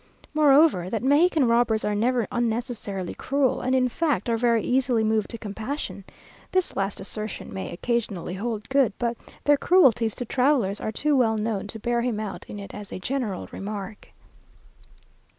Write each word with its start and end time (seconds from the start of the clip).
Moreover, 0.33 0.89
that 0.89 1.03
Mexican 1.03 1.47
robbers 1.47 1.85
are 1.85 1.93
never 1.93 2.25
unnecessarily 2.31 3.13
cruel, 3.13 3.61
and 3.61 3.75
in 3.75 3.87
fact 3.87 4.29
are 4.29 4.35
very 4.35 4.63
easily 4.63 5.03
moved 5.03 5.29
to 5.29 5.37
compassion. 5.37 6.05
This 6.51 6.75
last 6.75 6.99
assertion 6.99 7.53
may, 7.53 7.69
occasionally 7.71 8.33
hold 8.33 8.67
good, 8.69 8.93
but 8.97 9.15
their 9.43 9.57
cruelties 9.57 10.15
to 10.15 10.25
travellers 10.25 10.81
are 10.81 10.91
too 10.91 11.15
well 11.15 11.37
known 11.37 11.67
to 11.67 11.79
bear 11.79 12.01
him 12.01 12.19
out 12.19 12.45
in 12.49 12.57
it 12.57 12.73
as 12.73 12.91
a 12.91 12.97
general 12.97 13.47
remark. 13.51 14.11